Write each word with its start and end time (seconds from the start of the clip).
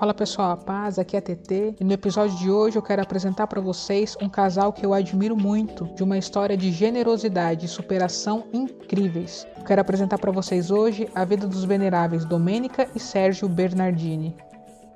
Fala 0.00 0.14
pessoal, 0.14 0.52
a 0.52 0.56
paz, 0.56 0.98
aqui 0.98 1.14
é 1.14 1.18
a 1.18 1.22
TT 1.22 1.74
e 1.78 1.84
no 1.84 1.92
episódio 1.92 2.34
de 2.38 2.50
hoje 2.50 2.78
eu 2.78 2.80
quero 2.80 3.02
apresentar 3.02 3.46
para 3.46 3.60
vocês 3.60 4.16
um 4.18 4.30
casal 4.30 4.72
que 4.72 4.86
eu 4.86 4.94
admiro 4.94 5.36
muito, 5.36 5.84
de 5.94 6.02
uma 6.02 6.16
história 6.16 6.56
de 6.56 6.72
generosidade 6.72 7.66
e 7.66 7.68
superação 7.68 8.46
incríveis. 8.50 9.46
Eu 9.58 9.62
quero 9.62 9.82
apresentar 9.82 10.16
para 10.16 10.32
vocês 10.32 10.70
hoje 10.70 11.06
a 11.14 11.22
vida 11.22 11.46
dos 11.46 11.64
veneráveis 11.64 12.24
Domênica 12.24 12.88
e 12.94 12.98
Sérgio 12.98 13.46
Bernardini. 13.46 14.34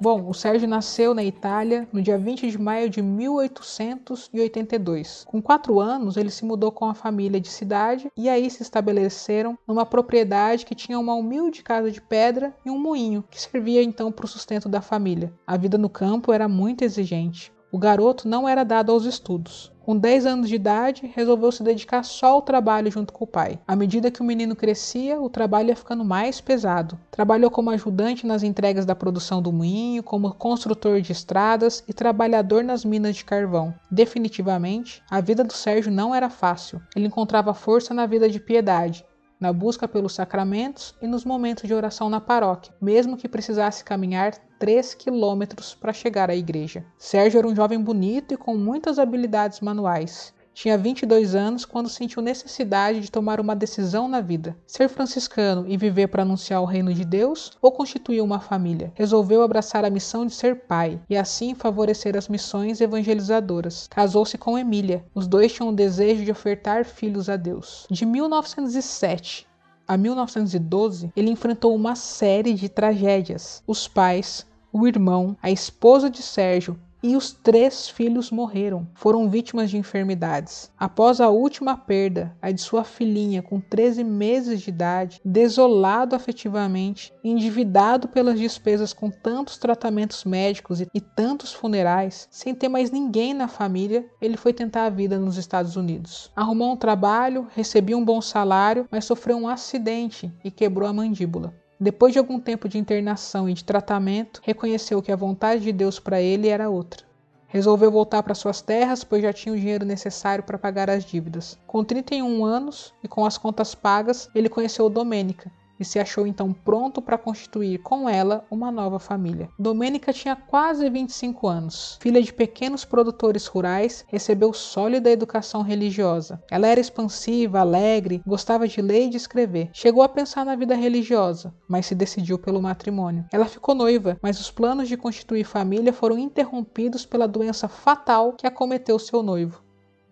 Bom, 0.00 0.28
o 0.28 0.34
Sérgio 0.34 0.68
nasceu 0.68 1.14
na 1.14 1.22
Itália 1.22 1.88
no 1.92 2.02
dia 2.02 2.18
20 2.18 2.50
de 2.50 2.58
maio 2.58 2.90
de 2.90 3.00
1882. 3.00 5.24
Com 5.26 5.40
quatro 5.40 5.78
anos, 5.78 6.16
ele 6.16 6.30
se 6.30 6.44
mudou 6.44 6.72
com 6.72 6.86
a 6.86 6.94
família 6.94 7.40
de 7.40 7.48
cidade 7.48 8.10
e 8.16 8.28
aí 8.28 8.50
se 8.50 8.62
estabeleceram 8.62 9.56
numa 9.66 9.86
propriedade 9.86 10.66
que 10.66 10.74
tinha 10.74 10.98
uma 10.98 11.14
humilde 11.14 11.62
casa 11.62 11.90
de 11.90 12.00
pedra 12.00 12.54
e 12.66 12.70
um 12.70 12.78
moinho, 12.78 13.22
que 13.30 13.40
servia 13.40 13.82
então 13.82 14.10
para 14.10 14.24
o 14.24 14.28
sustento 14.28 14.68
da 14.68 14.80
família. 14.80 15.32
A 15.46 15.56
vida 15.56 15.78
no 15.78 15.88
campo 15.88 16.32
era 16.32 16.48
muito 16.48 16.82
exigente. 16.82 17.52
O 17.70 17.78
garoto 17.78 18.26
não 18.28 18.48
era 18.48 18.64
dado 18.64 18.90
aos 18.92 19.04
estudos. 19.04 19.73
Com 19.84 19.98
10 19.98 20.24
anos 20.24 20.48
de 20.48 20.54
idade, 20.54 21.12
resolveu 21.14 21.52
se 21.52 21.62
dedicar 21.62 22.02
só 22.02 22.28
ao 22.28 22.40
trabalho 22.40 22.90
junto 22.90 23.12
com 23.12 23.24
o 23.24 23.26
pai. 23.26 23.58
À 23.68 23.76
medida 23.76 24.10
que 24.10 24.22
o 24.22 24.24
menino 24.24 24.56
crescia, 24.56 25.20
o 25.20 25.28
trabalho 25.28 25.68
ia 25.68 25.76
ficando 25.76 26.02
mais 26.02 26.40
pesado. 26.40 26.98
Trabalhou 27.10 27.50
como 27.50 27.68
ajudante 27.68 28.26
nas 28.26 28.42
entregas 28.42 28.86
da 28.86 28.94
produção 28.94 29.42
do 29.42 29.52
moinho, 29.52 30.02
como 30.02 30.32
construtor 30.32 31.02
de 31.02 31.12
estradas 31.12 31.84
e 31.86 31.92
trabalhador 31.92 32.64
nas 32.64 32.82
minas 32.82 33.14
de 33.14 33.26
carvão. 33.26 33.74
Definitivamente, 33.90 35.02
a 35.10 35.20
vida 35.20 35.44
do 35.44 35.52
Sérgio 35.52 35.92
não 35.92 36.14
era 36.14 36.30
fácil. 36.30 36.80
Ele 36.96 37.08
encontrava 37.08 37.52
força 37.52 37.92
na 37.92 38.06
vida 38.06 38.26
de 38.26 38.40
piedade, 38.40 39.04
na 39.38 39.52
busca 39.52 39.86
pelos 39.86 40.14
sacramentos 40.14 40.94
e 41.00 41.06
nos 41.06 41.24
momentos 41.24 41.66
de 41.66 41.74
oração 41.74 42.10
na 42.10 42.20
paróquia, 42.20 42.74
mesmo 42.80 43.16
que 43.16 43.28
precisasse 43.28 43.84
caminhar 43.84 44.34
3 44.58 44.94
quilômetros 44.94 45.74
para 45.74 45.92
chegar 45.92 46.30
à 46.30 46.34
igreja. 46.34 46.84
Sérgio 46.98 47.38
era 47.38 47.46
um 47.46 47.54
jovem 47.54 47.80
bonito 47.80 48.34
e 48.34 48.36
com 48.36 48.56
muitas 48.56 48.98
habilidades 48.98 49.60
manuais. 49.60 50.33
Tinha 50.54 50.78
22 50.78 51.34
anos 51.34 51.64
quando 51.64 51.88
sentiu 51.88 52.22
necessidade 52.22 53.00
de 53.00 53.10
tomar 53.10 53.40
uma 53.40 53.56
decisão 53.56 54.06
na 54.06 54.20
vida: 54.20 54.56
ser 54.64 54.88
franciscano 54.88 55.64
e 55.68 55.76
viver 55.76 56.06
para 56.06 56.22
anunciar 56.22 56.62
o 56.62 56.64
reino 56.64 56.94
de 56.94 57.04
Deus 57.04 57.50
ou 57.60 57.72
constituir 57.72 58.20
uma 58.20 58.38
família. 58.38 58.92
Resolveu 58.94 59.42
abraçar 59.42 59.84
a 59.84 59.90
missão 59.90 60.24
de 60.24 60.32
ser 60.32 60.66
pai 60.66 61.00
e 61.10 61.16
assim 61.16 61.56
favorecer 61.56 62.16
as 62.16 62.28
missões 62.28 62.80
evangelizadoras. 62.80 63.88
Casou-se 63.88 64.38
com 64.38 64.56
Emília. 64.56 65.04
Os 65.12 65.26
dois 65.26 65.52
tinham 65.52 65.70
o 65.70 65.74
desejo 65.74 66.24
de 66.24 66.30
ofertar 66.30 66.84
filhos 66.84 67.28
a 67.28 67.36
Deus. 67.36 67.84
De 67.90 68.06
1907 68.06 69.48
a 69.88 69.96
1912, 69.96 71.12
ele 71.16 71.30
enfrentou 71.30 71.74
uma 71.74 71.96
série 71.96 72.54
de 72.54 72.68
tragédias. 72.68 73.62
Os 73.66 73.88
pais, 73.88 74.46
o 74.72 74.86
irmão, 74.86 75.36
a 75.42 75.50
esposa 75.50 76.08
de 76.08 76.22
Sérgio 76.22 76.78
e 77.04 77.16
os 77.16 77.32
três 77.32 77.86
filhos 77.86 78.30
morreram, 78.30 78.88
foram 78.94 79.28
vítimas 79.28 79.68
de 79.68 79.76
enfermidades. 79.76 80.72
Após 80.78 81.20
a 81.20 81.28
última 81.28 81.76
perda, 81.76 82.34
a 82.40 82.50
de 82.50 82.62
sua 82.62 82.82
filhinha 82.82 83.42
com 83.42 83.60
13 83.60 84.02
meses 84.02 84.62
de 84.62 84.70
idade, 84.70 85.20
desolado 85.22 86.16
afetivamente, 86.16 87.12
endividado 87.22 88.08
pelas 88.08 88.40
despesas 88.40 88.94
com 88.94 89.10
tantos 89.10 89.58
tratamentos 89.58 90.24
médicos 90.24 90.80
e, 90.80 90.88
e 90.94 91.00
tantos 91.00 91.52
funerais, 91.52 92.26
sem 92.30 92.54
ter 92.54 92.70
mais 92.70 92.90
ninguém 92.90 93.34
na 93.34 93.48
família, 93.48 94.06
ele 94.18 94.38
foi 94.38 94.54
tentar 94.54 94.86
a 94.86 94.90
vida 94.90 95.18
nos 95.18 95.36
Estados 95.36 95.76
Unidos. 95.76 96.32
Arrumou 96.34 96.72
um 96.72 96.76
trabalho, 96.76 97.46
recebia 97.54 97.98
um 97.98 98.04
bom 98.04 98.22
salário, 98.22 98.88
mas 98.90 99.04
sofreu 99.04 99.36
um 99.36 99.46
acidente 99.46 100.32
e 100.42 100.50
quebrou 100.50 100.88
a 100.88 100.92
mandíbula. 100.94 101.52
Depois 101.78 102.12
de 102.12 102.18
algum 102.18 102.38
tempo 102.38 102.68
de 102.68 102.78
internação 102.78 103.48
e 103.48 103.54
de 103.54 103.64
tratamento, 103.64 104.40
reconheceu 104.44 105.02
que 105.02 105.10
a 105.10 105.16
vontade 105.16 105.62
de 105.62 105.72
Deus 105.72 105.98
para 105.98 106.20
ele 106.20 106.48
era 106.48 106.70
outra. 106.70 107.04
Resolveu 107.48 107.90
voltar 107.90 108.22
para 108.22 108.34
suas 108.34 108.60
terras, 108.60 109.04
pois 109.04 109.22
já 109.22 109.32
tinha 109.32 109.54
o 109.54 109.58
dinheiro 109.58 109.84
necessário 109.84 110.44
para 110.44 110.58
pagar 110.58 110.88
as 110.90 111.04
dívidas. 111.04 111.58
Com 111.66 111.84
31 111.84 112.44
anos 112.44 112.92
e 113.02 113.08
com 113.08 113.24
as 113.24 113.38
contas 113.38 113.74
pagas, 113.74 114.28
ele 114.34 114.48
conheceu 114.48 114.88
Domênica, 114.88 115.50
e 115.84 115.86
se 115.86 115.98
achou 116.00 116.26
então 116.26 116.50
pronto 116.50 117.02
para 117.02 117.18
constituir 117.18 117.78
com 117.78 118.08
ela 118.08 118.46
uma 118.50 118.72
nova 118.72 118.98
família. 118.98 119.50
Domênica 119.58 120.14
tinha 120.14 120.34
quase 120.34 120.88
25 120.88 121.46
anos. 121.46 121.98
Filha 122.00 122.22
de 122.22 122.32
pequenos 122.32 122.86
produtores 122.86 123.46
rurais, 123.46 124.02
recebeu 124.08 124.54
sólida 124.54 125.10
educação 125.10 125.60
religiosa. 125.60 126.42
Ela 126.50 126.68
era 126.68 126.80
expansiva, 126.80 127.60
alegre, 127.60 128.22
gostava 128.26 128.66
de 128.66 128.80
ler 128.80 129.06
e 129.06 129.10
de 129.10 129.18
escrever. 129.18 129.68
Chegou 129.74 130.02
a 130.02 130.08
pensar 130.08 130.46
na 130.46 130.56
vida 130.56 130.74
religiosa, 130.74 131.54
mas 131.68 131.84
se 131.84 131.94
decidiu 131.94 132.38
pelo 132.38 132.62
matrimônio. 132.62 133.26
Ela 133.30 133.44
ficou 133.44 133.74
noiva, 133.74 134.16
mas 134.22 134.40
os 134.40 134.50
planos 134.50 134.88
de 134.88 134.96
constituir 134.96 135.44
família 135.44 135.92
foram 135.92 136.18
interrompidos 136.18 137.04
pela 137.04 137.28
doença 137.28 137.68
fatal 137.68 138.32
que 138.32 138.46
acometeu 138.46 138.98
seu 138.98 139.22
noivo. 139.22 139.62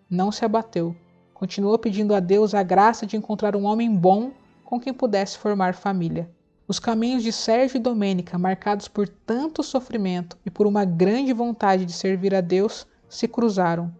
Não 0.07 0.31
se 0.31 0.45
abateu. 0.45 0.95
Continuou 1.33 1.79
pedindo 1.79 2.13
a 2.13 2.19
Deus 2.19 2.53
a 2.53 2.61
graça 2.61 3.07
de 3.07 3.17
encontrar 3.17 3.55
um 3.55 3.65
homem 3.65 3.89
bom 3.93 4.31
com 4.63 4.79
quem 4.79 4.93
pudesse 4.93 5.37
formar 5.37 5.73
família. 5.73 6.29
Os 6.67 6.79
caminhos 6.79 7.23
de 7.23 7.31
Sérgio 7.31 7.77
e 7.77 7.79
Domênica, 7.79 8.37
marcados 8.37 8.87
por 8.87 9.07
tanto 9.07 9.61
sofrimento 9.61 10.37
e 10.45 10.49
por 10.49 10.65
uma 10.65 10.85
grande 10.85 11.33
vontade 11.33 11.85
de 11.85 11.91
servir 11.91 12.33
a 12.33 12.41
Deus, 12.41 12.87
se 13.09 13.27
cruzaram. 13.27 13.93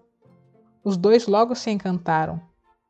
Os 0.84 0.98
dois 0.98 1.28
logo 1.28 1.56
se 1.56 1.70
encantaram. 1.70 2.42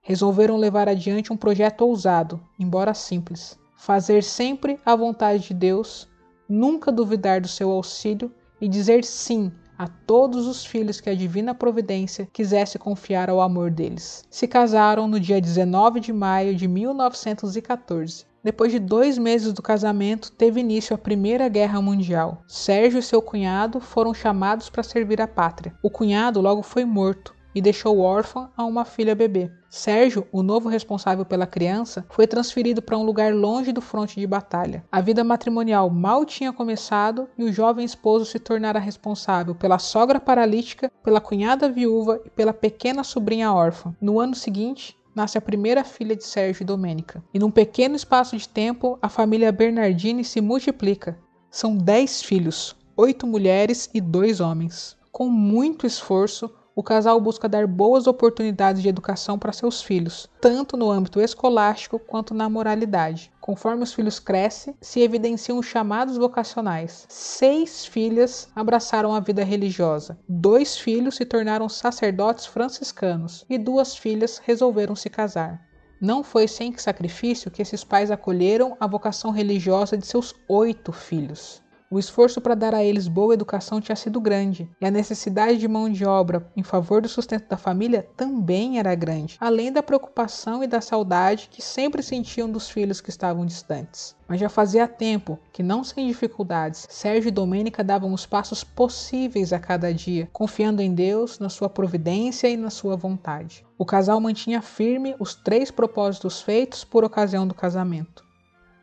Resolveram 0.02 0.58
levar 0.58 0.88
adiante 0.88 1.34
um 1.34 1.38
projeto 1.38 1.82
ousado, 1.82 2.42
embora 2.60 2.94
simples. 2.94 3.58
Fazer 3.76 4.24
sempre 4.24 4.80
a 4.86 4.96
vontade 4.96 5.48
de 5.48 5.54
Deus, 5.54 6.08
nunca 6.48 6.92
duvidar 6.92 7.42
do 7.42 7.48
seu 7.48 7.72
auxílio 7.72 8.32
e 8.62 8.68
dizer 8.68 9.04
sim 9.04 9.52
a 9.78 9.88
todos 9.88 10.48
os 10.48 10.66
filhos 10.66 11.02
que 11.02 11.10
a 11.10 11.16
divina 11.16 11.56
providência 11.56 12.28
quisesse 12.32 12.78
confiar 12.80 13.30
ao 13.30 13.42
amor 13.42 13.72
deles. 13.72 14.24
Se 14.30 14.48
casaram 14.48 15.08
no 15.08 15.20
dia 15.20 15.42
19 15.42 16.00
de 16.00 16.14
maio 16.14 16.56
de 16.56 16.68
1914. 16.68 18.26
Depois 18.44 18.72
de 18.72 18.80
dois 18.80 19.18
meses 19.18 19.54
do 19.54 19.62
casamento, 19.62 20.32
teve 20.32 20.60
início 20.60 20.94
a 20.94 20.98
Primeira 20.98 21.48
Guerra 21.48 21.82
Mundial. 21.82 22.44
Sérgio 22.46 23.00
e 23.00 23.04
seu 23.04 23.22
cunhado 23.22 23.80
foram 23.80 24.14
chamados 24.14 24.70
para 24.70 24.84
servir 24.84 25.22
a 25.22 25.28
pátria. 25.28 25.74
O 25.82 25.90
cunhado 25.90 26.42
logo 26.42 26.62
foi 26.62 26.84
morto 26.84 27.34
e 27.54 27.62
deixou 27.62 28.00
órfã 28.00 28.50
a 28.56 28.66
uma 28.66 28.86
filha 28.86 29.16
bebê. 29.16 29.52
Sérgio, 29.70 30.28
o 30.32 30.44
novo 30.44 30.70
responsável 30.70 31.26
pela 31.26 31.48
criança, 31.48 32.06
foi 32.10 32.28
transferido 32.28 32.82
para 32.82 32.98
um 32.98 33.04
lugar 33.04 33.34
longe 33.34 33.72
do 33.72 33.82
fronte 33.82 34.20
de 34.20 34.28
batalha. 34.28 34.86
A 34.92 35.02
vida 35.02 35.24
matrimonial 35.24 35.90
mal 35.90 36.26
tinha 36.26 36.54
começado 36.54 37.28
e 37.38 37.44
o 37.44 37.52
jovem 37.52 37.84
esposo 37.84 38.26
se 38.26 38.38
tornara 38.38 38.80
responsável 38.80 39.56
pela 39.56 39.80
sogra 39.80 40.20
paralítica, 40.20 40.92
pela 41.04 41.20
cunhada 41.20 41.70
viúva 41.70 42.22
e 42.24 42.30
pela 42.30 42.54
pequena 42.54 43.04
sobrinha 43.04 43.52
órfã. 43.52 43.96
No 44.00 44.20
ano 44.20 44.36
seguinte, 44.36 44.96
nasce 45.16 45.38
a 45.38 45.42
primeira 45.42 45.84
filha 45.84 46.16
de 46.16 46.24
Sérgio 46.24 46.64
e 46.64 46.66
Domênica. 46.66 47.24
E 47.34 47.40
num 47.40 47.52
pequeno 47.52 47.96
espaço 47.96 48.38
de 48.38 48.48
tempo, 48.48 48.98
a 49.02 49.10
família 49.10 49.52
Bernardini 49.52 50.24
se 50.24 50.42
multiplica. 50.42 51.18
São 51.50 51.76
dez 51.76 52.22
filhos, 52.22 52.76
oito 52.96 53.28
mulheres 53.28 53.90
e 53.94 54.02
dois 54.02 54.40
homens. 54.40 54.98
Com 55.12 55.30
muito 55.30 55.86
esforço, 55.86 56.50
o 56.76 56.82
casal 56.82 57.20
busca 57.20 57.48
dar 57.48 57.68
boas 57.68 58.08
oportunidades 58.08 58.82
de 58.82 58.90
educação 58.90 59.38
para 59.38 59.54
seus 59.54 59.82
filhos, 59.82 60.30
tanto 60.42 60.76
no 60.76 60.90
âmbito 60.90 61.22
escolástico 61.22 62.00
quanto 62.00 62.34
na 62.34 62.50
moralidade. 62.50 63.32
Conforme 63.40 63.84
os 63.84 63.94
filhos 63.94 64.20
crescem, 64.20 64.76
se 64.82 65.02
evidenciam 65.02 65.60
os 65.60 65.66
chamados 65.66 66.18
vocacionais. 66.18 67.06
Seis 67.10 67.86
filhas 67.86 68.50
abraçaram 68.56 69.14
a 69.14 69.20
vida 69.20 69.44
religiosa, 69.44 70.18
dois 70.28 70.78
filhos 70.78 71.16
se 71.16 71.26
tornaram 71.26 71.70
sacerdotes 71.70 72.46
franciscanos 72.46 73.46
e 73.50 73.58
duas 73.58 73.96
filhas 73.96 74.42
resolveram 74.44 74.96
se 74.96 75.10
casar. 75.10 75.62
Não 76.02 76.22
foi 76.22 76.50
sem 76.50 76.78
sacrifício 76.78 77.50
que 77.50 77.62
esses 77.62 77.82
pais 77.82 78.12
acolheram 78.12 78.76
a 78.78 78.86
vocação 78.86 79.32
religiosa 79.32 79.98
de 79.98 80.06
seus 80.06 80.36
oito 80.50 80.92
filhos. 80.92 81.63
O 81.94 82.00
esforço 82.00 82.42
para 82.42 82.56
dar 82.56 82.74
a 82.74 82.84
eles 82.84 83.08
boa 83.08 83.36
educação 83.36 83.80
tinha 83.80 83.96
sido 83.96 84.20
grande, 84.20 84.68
e 84.82 84.86
a 84.88 84.90
necessidade 84.90 85.60
de 85.60 85.68
mão 85.68 85.88
de 85.88 86.04
obra 86.04 86.44
em 86.58 86.64
favor 86.64 87.00
do 87.00 87.08
sustento 87.08 87.48
da 87.48 87.56
família 87.56 88.10
também 88.18 88.80
era 88.80 88.96
grande, 88.96 89.38
além 89.40 89.72
da 89.72 89.84
preocupação 89.84 90.64
e 90.64 90.68
da 90.68 90.82
saudade 90.82 91.50
que 91.52 91.62
sempre 91.62 92.02
sentiam 92.02 92.50
dos 92.50 92.68
filhos 92.68 93.00
que 93.00 93.12
estavam 93.12 93.46
distantes. 93.46 94.16
Mas 94.28 94.40
já 94.40 94.50
fazia 94.50 94.88
tempo 94.88 95.38
que, 95.52 95.62
não 95.62 95.84
sem 95.84 96.08
dificuldades, 96.08 96.88
Sérgio 96.90 97.28
e 97.28 97.32
Domênica 97.32 97.84
davam 97.84 98.12
os 98.12 98.26
passos 98.26 98.64
possíveis 98.64 99.54
a 99.54 99.60
cada 99.60 99.94
dia, 99.94 100.28
confiando 100.34 100.82
em 100.82 100.96
Deus, 100.96 101.38
na 101.38 101.48
sua 101.48 101.70
providência 101.70 102.48
e 102.48 102.58
na 102.58 102.72
sua 102.72 102.96
vontade. 102.96 103.64
O 103.78 103.86
casal 103.86 104.20
mantinha 104.20 104.64
firme 104.64 105.16
os 105.20 105.36
três 105.36 105.70
propósitos 105.70 106.42
feitos 106.42 106.84
por 106.84 107.04
ocasião 107.04 107.46
do 107.46 107.54
casamento. 107.54 108.33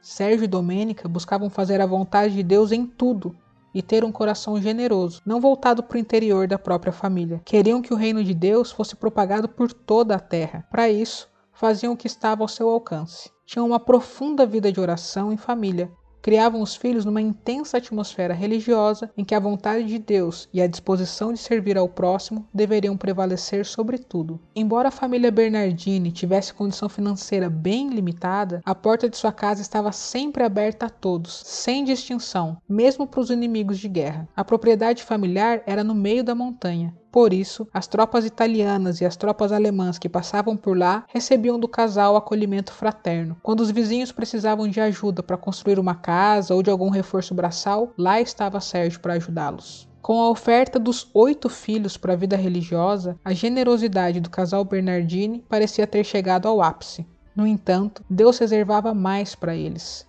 Sérgio 0.02 0.44
e 0.44 0.49
Domênica 0.49 1.08
buscavam 1.08 1.50
fazer 1.50 1.81
a 1.81 1.87
vontade 1.87 2.35
de 2.35 2.43
Deus 2.43 2.73
em 2.73 2.87
tudo 2.87 3.37
e 3.75 3.82
ter 3.82 4.05
um 4.05 4.11
coração 4.11 4.61
generoso, 4.61 5.20
não 5.25 5.41
voltado 5.41 5.82
para 5.82 5.97
o 5.97 6.00
interior 6.00 6.49
da 6.49 6.58
própria 6.58 6.93
família. 6.93 7.41
Queriam 7.44 7.82
que 7.82 7.93
o 7.93 7.97
reino 7.97 8.25
de 8.25 8.35
Deus 8.35 8.73
fosse 8.73 8.97
propagado 8.97 9.49
por 9.49 9.73
toda 9.73 10.17
a 10.17 10.20
terra. 10.20 10.67
Para 10.70 10.88
isso, 10.88 11.29
faziam 11.52 11.93
o 11.93 11.97
que 11.97 12.06
estava 12.06 12.43
ao 12.43 12.49
seu 12.49 12.69
alcance. 12.69 13.31
Tinham 13.47 13.67
uma 13.67 13.81
profunda 13.81 14.47
vida 14.47 14.73
de 14.73 14.81
oração 14.81 15.32
em 15.32 15.37
família, 15.37 15.91
criavam 16.23 16.61
os 16.61 16.77
filhos 16.77 17.05
numa 17.05 17.21
intensa 17.21 17.79
atmosfera 17.79 18.35
religiosa 18.35 19.11
em 19.17 19.25
que 19.25 19.35
a 19.35 19.41
vontade 19.41 19.85
de 19.85 19.99
Deus 19.99 20.49
e 20.53 20.61
a 20.61 20.67
disposição 20.67 21.33
de 21.33 21.39
servir 21.39 21.77
ao 21.77 21.89
próximo 21.89 22.47
deveriam 22.53 22.97
prevalecer 22.97 23.65
sobre 23.65 23.99
tudo. 23.99 24.41
Embora 24.55 24.89
a 24.89 24.93
família 24.93 25.31
Bernardini 25.31 26.13
tivesse 26.13 26.55
condição 26.55 26.89
financeira 26.89 27.49
bem 27.49 27.91
limitada, 27.91 28.61
a 28.65 28.75
porta 28.75 29.09
de 29.09 29.17
sua 29.17 29.33
casa 29.33 29.63
estava 29.63 29.93
sempre 29.93 30.43
aberta 30.43 30.87
a 30.87 30.91
todos, 30.91 31.43
sem 31.45 31.85
distinção, 31.85 32.57
mesmo 32.69 33.07
para 33.07 33.21
os 33.21 33.31
inimigos 33.31 33.79
de 33.79 33.89
guerra. 33.89 34.29
A 34.37 34.45
propriedade 34.45 35.03
familiar 35.03 35.63
era 35.67 35.85
no 35.85 35.95
meio 35.95 36.23
da 36.23 36.35
montanha, 36.35 36.95
por 37.12 37.33
isso, 37.33 37.67
as 37.75 37.87
tropas 37.87 38.25
italianas 38.25 39.01
e 39.01 39.05
as 39.05 39.17
tropas 39.17 39.51
alemãs 39.51 39.99
que 39.99 40.09
passavam 40.09 40.57
por 40.57 40.79
lá 40.79 41.05
recebiam 41.09 41.59
do 41.59 41.67
casal 41.67 42.17
acolhimento 42.17 42.73
fraterno. 42.73 43.37
Quando 43.43 43.61
os 43.61 43.71
vizinhos 43.71 44.12
precisavam 44.12 44.69
de 44.69 44.81
ajuda 44.81 45.23
para 45.23 45.37
construir 45.37 45.79
uma 45.79 45.95
casa 45.95 46.55
ou 46.55 46.62
de 46.62 46.71
algum 46.71 46.89
reforço 46.89 47.35
braçal, 47.35 47.93
lá 47.99 48.21
estava 48.21 48.61
Sérgio 48.61 49.01
para 49.01 49.15
ajudá-los. 49.15 49.89
Com 50.01 50.21
a 50.21 50.31
oferta 50.31 50.79
dos 50.79 51.11
oito 51.12 51.49
filhos 51.49 51.97
para 51.97 52.12
a 52.12 52.17
vida 52.17 52.37
religiosa, 52.37 53.19
a 53.25 53.33
generosidade 53.33 54.21
do 54.21 54.31
casal 54.31 54.65
Bernardini 54.65 55.45
parecia 55.49 55.87
ter 55.87 56.05
chegado 56.05 56.47
ao 56.47 56.62
ápice. 56.62 57.07
No 57.35 57.47
entanto, 57.47 58.05
Deus 58.09 58.39
reservava 58.39 58.95
mais 58.95 59.35
para 59.35 59.55
eles. 59.55 60.07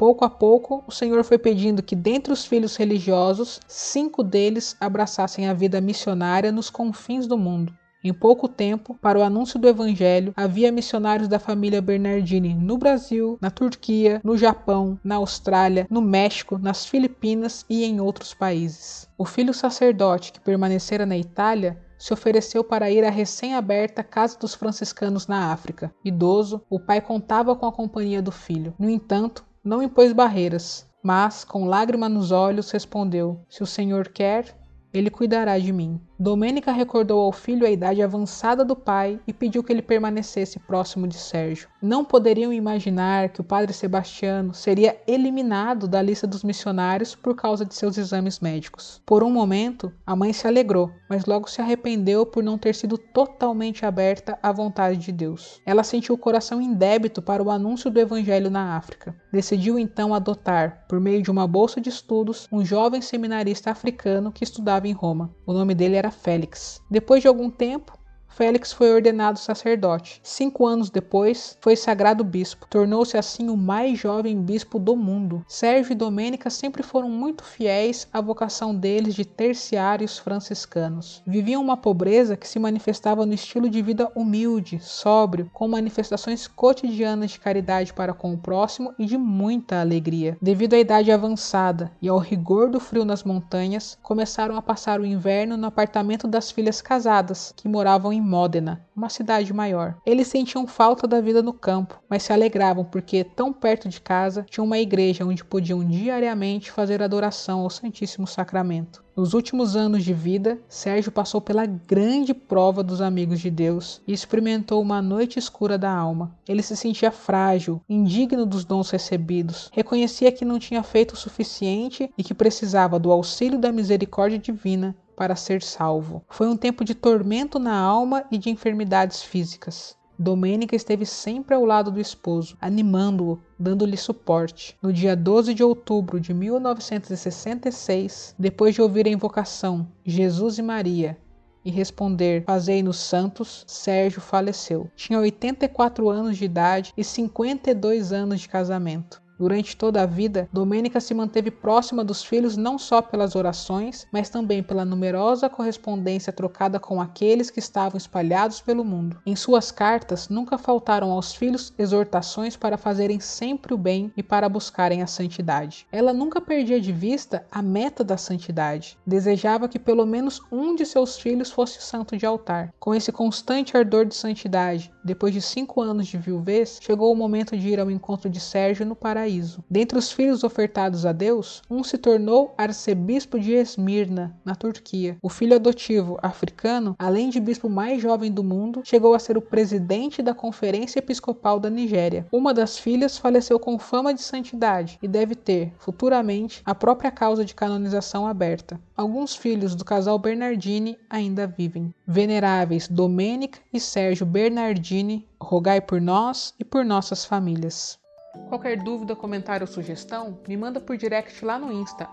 Pouco 0.00 0.24
a 0.24 0.30
pouco, 0.30 0.82
o 0.86 0.90
Senhor 0.90 1.22
foi 1.22 1.36
pedindo 1.36 1.82
que, 1.82 1.94
dentre 1.94 2.32
os 2.32 2.46
filhos 2.46 2.74
religiosos, 2.74 3.60
cinco 3.68 4.22
deles 4.22 4.74
abraçassem 4.80 5.46
a 5.46 5.52
vida 5.52 5.78
missionária 5.78 6.50
nos 6.50 6.70
confins 6.70 7.26
do 7.26 7.36
mundo. 7.36 7.74
Em 8.02 8.10
pouco 8.10 8.48
tempo, 8.48 8.96
para 9.02 9.18
o 9.18 9.22
anúncio 9.22 9.58
do 9.58 9.68
Evangelho, 9.68 10.32
havia 10.34 10.72
missionários 10.72 11.28
da 11.28 11.38
família 11.38 11.82
Bernardini 11.82 12.54
no 12.54 12.78
Brasil, 12.78 13.36
na 13.42 13.50
Turquia, 13.50 14.22
no 14.24 14.38
Japão, 14.38 14.98
na 15.04 15.16
Austrália, 15.16 15.86
no 15.90 16.00
México, 16.00 16.56
nas 16.56 16.86
Filipinas 16.86 17.66
e 17.68 17.84
em 17.84 18.00
outros 18.00 18.32
países. 18.32 19.06
O 19.18 19.26
filho 19.26 19.52
sacerdote 19.52 20.32
que 20.32 20.40
permanecera 20.40 21.04
na 21.04 21.18
Itália 21.18 21.78
se 21.98 22.14
ofereceu 22.14 22.64
para 22.64 22.90
ir 22.90 23.04
à 23.04 23.10
recém-aberta 23.10 24.02
Casa 24.02 24.38
dos 24.38 24.54
Franciscanos 24.54 25.26
na 25.26 25.52
África. 25.52 25.92
Idoso, 26.02 26.62
o 26.70 26.80
pai 26.80 27.02
contava 27.02 27.54
com 27.54 27.66
a 27.66 27.72
companhia 27.72 28.22
do 28.22 28.32
filho. 28.32 28.72
No 28.78 28.88
entanto, 28.88 29.44
não 29.62 29.82
impôs 29.82 30.12
barreiras, 30.12 30.88
mas, 31.02 31.44
com 31.44 31.66
lágrima 31.66 32.08
nos 32.08 32.30
olhos, 32.30 32.70
respondeu: 32.70 33.44
Se 33.48 33.62
o 33.62 33.66
Senhor 33.66 34.08
quer, 34.08 34.56
ele 34.92 35.10
cuidará 35.10 35.58
de 35.58 35.72
mim. 35.72 36.00
Domênica 36.22 36.70
recordou 36.70 37.18
ao 37.22 37.32
filho 37.32 37.66
a 37.66 37.70
idade 37.70 38.02
avançada 38.02 38.62
do 38.62 38.76
pai 38.76 39.18
e 39.26 39.32
pediu 39.32 39.64
que 39.64 39.72
ele 39.72 39.80
permanecesse 39.80 40.58
próximo 40.58 41.08
de 41.08 41.16
Sérgio. 41.16 41.66
Não 41.80 42.04
poderiam 42.04 42.52
imaginar 42.52 43.30
que 43.30 43.40
o 43.40 43.44
padre 43.44 43.72
Sebastiano 43.72 44.52
seria 44.52 45.00
eliminado 45.06 45.88
da 45.88 46.02
lista 46.02 46.26
dos 46.26 46.44
missionários 46.44 47.14
por 47.14 47.34
causa 47.34 47.64
de 47.64 47.74
seus 47.74 47.96
exames 47.96 48.38
médicos. 48.38 49.00
Por 49.06 49.22
um 49.24 49.30
momento, 49.30 49.90
a 50.06 50.14
mãe 50.14 50.34
se 50.34 50.46
alegrou, 50.46 50.90
mas 51.08 51.24
logo 51.24 51.48
se 51.48 51.62
arrependeu 51.62 52.26
por 52.26 52.44
não 52.44 52.58
ter 52.58 52.74
sido 52.74 52.98
totalmente 52.98 53.86
aberta 53.86 54.38
à 54.42 54.52
vontade 54.52 54.98
de 54.98 55.12
Deus. 55.12 55.58
Ela 55.64 55.82
sentiu 55.82 56.16
o 56.16 56.18
coração 56.18 56.60
em 56.60 56.74
débito 56.74 57.22
para 57.22 57.42
o 57.42 57.50
anúncio 57.50 57.90
do 57.90 57.98
evangelho 57.98 58.50
na 58.50 58.76
África. 58.76 59.16
Decidiu 59.32 59.78
então 59.78 60.12
adotar, 60.12 60.84
por 60.86 61.00
meio 61.00 61.22
de 61.22 61.30
uma 61.30 61.46
bolsa 61.46 61.80
de 61.80 61.88
estudos, 61.88 62.46
um 62.52 62.62
jovem 62.62 63.00
seminarista 63.00 63.70
africano 63.70 64.30
que 64.30 64.44
estudava 64.44 64.86
em 64.86 64.92
Roma. 64.92 65.34
O 65.46 65.54
nome 65.54 65.74
dele 65.74 65.96
era 65.96 66.09
Félix. 66.10 66.82
Depois 66.90 67.20
de 67.20 67.28
algum 67.28 67.50
tempo, 67.50 67.98
Félix 68.30 68.72
foi 68.72 68.94
ordenado 68.94 69.38
sacerdote. 69.38 70.20
Cinco 70.22 70.66
anos 70.66 70.88
depois, 70.88 71.58
foi 71.60 71.76
sagrado 71.76 72.24
bispo. 72.24 72.66
Tornou-se 72.70 73.16
assim 73.16 73.48
o 73.50 73.56
mais 73.56 73.98
jovem 73.98 74.40
bispo 74.40 74.78
do 74.78 74.96
mundo. 74.96 75.44
Sérgio 75.46 75.92
e 75.92 75.94
Domênica 75.96 76.48
sempre 76.48 76.82
foram 76.82 77.10
muito 77.10 77.44
fiéis 77.44 78.08
à 78.12 78.20
vocação 78.20 78.74
deles 78.74 79.14
de 79.14 79.24
terciários 79.24 80.18
franciscanos. 80.18 81.22
Viviam 81.26 81.62
uma 81.62 81.76
pobreza 81.76 82.36
que 82.36 82.48
se 82.48 82.58
manifestava 82.58 83.26
no 83.26 83.34
estilo 83.34 83.68
de 83.68 83.82
vida 83.82 84.10
humilde, 84.14 84.78
sóbrio, 84.80 85.50
com 85.52 85.68
manifestações 85.68 86.46
cotidianas 86.46 87.32
de 87.32 87.40
caridade 87.40 87.92
para 87.92 88.14
com 88.14 88.32
o 88.32 88.38
próximo 88.38 88.94
e 88.98 89.04
de 89.04 89.18
muita 89.18 89.80
alegria. 89.80 90.38
Devido 90.40 90.74
à 90.74 90.78
idade 90.78 91.12
avançada 91.12 91.90
e 92.00 92.08
ao 92.08 92.18
rigor 92.18 92.70
do 92.70 92.80
frio 92.80 93.04
nas 93.04 93.24
montanhas, 93.24 93.98
começaram 94.02 94.56
a 94.56 94.62
passar 94.62 95.00
o 95.00 95.06
inverno 95.06 95.56
no 95.56 95.66
apartamento 95.66 96.26
das 96.26 96.50
filhas 96.50 96.80
casadas, 96.80 97.52
que 97.56 97.68
moravam 97.68 98.12
em 98.12 98.19
Módena, 98.20 98.86
uma 98.94 99.08
cidade 99.08 99.52
maior. 99.52 99.96
Eles 100.04 100.28
sentiam 100.28 100.66
falta 100.66 101.06
da 101.06 101.20
vida 101.20 101.42
no 101.42 101.52
campo, 101.52 102.00
mas 102.08 102.22
se 102.22 102.32
alegravam 102.32 102.84
porque, 102.84 103.24
tão 103.24 103.52
perto 103.52 103.88
de 103.88 104.00
casa, 104.00 104.46
tinha 104.48 104.62
uma 104.62 104.78
igreja 104.78 105.24
onde 105.24 105.44
podiam 105.44 105.84
diariamente 105.84 106.70
fazer 106.70 107.02
adoração 107.02 107.60
ao 107.60 107.70
Santíssimo 107.70 108.26
Sacramento. 108.26 109.02
Nos 109.16 109.34
últimos 109.34 109.76
anos 109.76 110.02
de 110.02 110.14
vida, 110.14 110.58
Sérgio 110.66 111.12
passou 111.12 111.40
pela 111.40 111.66
grande 111.66 112.32
prova 112.32 112.82
dos 112.82 113.02
amigos 113.02 113.40
de 113.40 113.50
Deus 113.50 114.00
e 114.06 114.12
experimentou 114.12 114.80
uma 114.80 115.02
noite 115.02 115.38
escura 115.38 115.76
da 115.76 115.90
alma. 115.90 116.34
Ele 116.48 116.62
se 116.62 116.76
sentia 116.76 117.10
frágil, 117.10 117.82
indigno 117.88 118.46
dos 118.46 118.64
dons 118.64 118.88
recebidos, 118.88 119.68
reconhecia 119.72 120.32
que 120.32 120.44
não 120.44 120.58
tinha 120.58 120.82
feito 120.82 121.12
o 121.12 121.16
suficiente 121.16 122.10
e 122.16 122.22
que 122.22 122.32
precisava 122.32 122.98
do 122.98 123.12
auxílio 123.12 123.58
da 123.58 123.70
misericórdia 123.70 124.38
divina 124.38 124.96
para 125.20 125.36
ser 125.36 125.62
salvo. 125.62 126.24
Foi 126.30 126.48
um 126.48 126.56
tempo 126.56 126.82
de 126.82 126.94
tormento 126.94 127.58
na 127.58 127.78
alma 127.78 128.24
e 128.30 128.38
de 128.38 128.48
enfermidades 128.48 129.22
físicas. 129.22 129.94
Domênica 130.18 130.74
esteve 130.74 131.04
sempre 131.04 131.54
ao 131.54 131.62
lado 131.62 131.90
do 131.90 132.00
esposo, 132.00 132.56
animando-o, 132.58 133.38
dando-lhe 133.58 133.98
suporte. 133.98 134.78
No 134.80 134.90
dia 134.90 135.14
12 135.14 135.52
de 135.52 135.62
outubro 135.62 136.18
de 136.18 136.32
1966, 136.32 138.34
depois 138.38 138.74
de 138.74 138.80
ouvir 138.80 139.06
a 139.06 139.10
invocação 139.10 139.86
Jesus 140.06 140.56
e 140.56 140.62
Maria, 140.62 141.18
e 141.62 141.70
responder 141.70 142.44
Fazei-nos 142.46 142.96
santos, 142.96 143.62
Sérgio 143.66 144.22
faleceu. 144.22 144.90
Tinha 144.96 145.18
84 145.18 146.08
anos 146.08 146.38
de 146.38 146.46
idade 146.46 146.94
e 146.96 147.04
52 147.04 148.10
anos 148.10 148.40
de 148.40 148.48
casamento. 148.48 149.20
Durante 149.40 149.74
toda 149.74 150.02
a 150.02 150.06
vida, 150.06 150.46
Domênica 150.52 151.00
se 151.00 151.14
manteve 151.14 151.50
próxima 151.50 152.04
dos 152.04 152.22
filhos 152.22 152.58
não 152.58 152.78
só 152.78 153.00
pelas 153.00 153.34
orações, 153.34 154.06
mas 154.12 154.28
também 154.28 154.62
pela 154.62 154.84
numerosa 154.84 155.48
correspondência 155.48 156.30
trocada 156.30 156.78
com 156.78 157.00
aqueles 157.00 157.48
que 157.48 157.58
estavam 157.58 157.96
espalhados 157.96 158.60
pelo 158.60 158.84
mundo. 158.84 159.16
Em 159.24 159.34
suas 159.34 159.70
cartas, 159.70 160.28
nunca 160.28 160.58
faltaram 160.58 161.10
aos 161.10 161.34
filhos 161.34 161.72
exortações 161.78 162.54
para 162.54 162.76
fazerem 162.76 163.18
sempre 163.18 163.72
o 163.72 163.78
bem 163.78 164.12
e 164.14 164.22
para 164.22 164.46
buscarem 164.46 165.00
a 165.00 165.06
santidade. 165.06 165.86
Ela 165.90 166.12
nunca 166.12 166.38
perdia 166.38 166.78
de 166.78 166.92
vista 166.92 167.46
a 167.50 167.62
meta 167.62 168.04
da 168.04 168.18
santidade. 168.18 168.98
Desejava 169.06 169.70
que 169.70 169.78
pelo 169.78 170.04
menos 170.04 170.42
um 170.52 170.74
de 170.74 170.84
seus 170.84 171.18
filhos 171.18 171.50
fosse 171.50 171.80
santo 171.80 172.14
de 172.14 172.26
altar. 172.26 172.74
Com 172.78 172.94
esse 172.94 173.10
constante 173.10 173.74
ardor 173.74 174.04
de 174.04 174.14
santidade, 174.14 174.92
depois 175.02 175.32
de 175.32 175.40
cinco 175.40 175.80
anos 175.80 176.08
de 176.08 176.18
viuvez, 176.18 176.78
chegou 176.82 177.10
o 177.10 177.16
momento 177.16 177.56
de 177.56 177.70
ir 177.70 177.80
ao 177.80 177.90
encontro 177.90 178.28
de 178.28 178.38
Sérgio 178.38 178.84
no 178.84 178.94
paraíso 178.94 179.29
paraíso. 179.30 179.64
Dentre 179.70 179.98
os 179.98 180.10
filhos 180.10 180.42
ofertados 180.42 181.06
a 181.06 181.12
Deus, 181.12 181.62
um 181.70 181.84
se 181.84 181.96
tornou 181.96 182.54
arcebispo 182.58 183.38
de 183.38 183.52
Esmirna, 183.52 184.36
na 184.44 184.54
Turquia. 184.54 185.16
O 185.22 185.28
filho 185.28 185.54
adotivo 185.54 186.18
africano, 186.20 186.96
além 186.98 187.30
de 187.30 187.38
bispo 187.38 187.68
mais 187.68 188.02
jovem 188.02 188.32
do 188.32 188.42
mundo, 188.42 188.82
chegou 188.84 189.14
a 189.14 189.18
ser 189.18 189.36
o 189.36 189.42
presidente 189.42 190.22
da 190.22 190.34
Conferência 190.34 190.98
Episcopal 190.98 191.60
da 191.60 191.70
Nigéria. 191.70 192.26
Uma 192.32 192.52
das 192.52 192.78
filhas 192.78 193.16
faleceu 193.18 193.58
com 193.58 193.78
fama 193.78 194.12
de 194.12 194.22
santidade 194.22 194.98
e 195.00 195.06
deve 195.06 195.34
ter, 195.34 195.72
futuramente, 195.78 196.62
a 196.64 196.74
própria 196.74 197.10
causa 197.10 197.44
de 197.44 197.54
canonização 197.54 198.26
aberta. 198.26 198.80
Alguns 198.96 199.34
filhos 199.34 199.74
do 199.74 199.84
casal 199.84 200.18
Bernardini 200.18 200.98
ainda 201.08 201.46
vivem. 201.46 201.94
Veneráveis 202.06 202.88
Domênica 202.88 203.60
e 203.72 203.78
Sérgio 203.78 204.26
Bernardini, 204.26 205.26
rogai 205.40 205.80
por 205.80 206.00
nós 206.00 206.52
e 206.58 206.64
por 206.64 206.84
nossas 206.84 207.24
famílias. 207.24 207.99
Qualquer 208.48 208.82
dúvida, 208.82 209.16
comentário 209.16 209.66
ou 209.66 209.72
sugestão, 209.72 210.38
me 210.46 210.56
manda 210.56 210.80
por 210.80 210.96
direct 210.96 211.44
lá 211.44 211.58
no 211.58 211.72
Insta, 211.72 212.08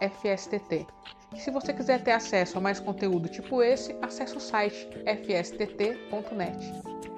FSTT. 0.00 0.86
E 1.34 1.40
se 1.40 1.50
você 1.50 1.72
quiser 1.72 2.02
ter 2.02 2.12
acesso 2.12 2.58
a 2.58 2.60
mais 2.60 2.80
conteúdo 2.80 3.28
tipo 3.28 3.62
esse, 3.62 3.96
acesse 4.00 4.36
o 4.36 4.40
site 4.40 4.88
fstt.net. 5.04 6.72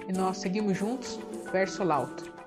E 0.08 0.12
nós 0.12 0.38
seguimos 0.38 0.76
juntos, 0.76 1.18
verso 1.52 1.84
lauto. 1.84 2.37